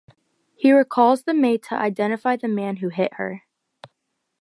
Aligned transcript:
He 0.55 0.71
recalls 0.71 1.25
the 1.25 1.33
maid 1.35 1.61
to 1.65 1.75
identify 1.75 2.35
the 2.35 2.47
man 2.47 2.77
who 2.77 2.89
hit 2.89 3.13
her. 3.17 3.43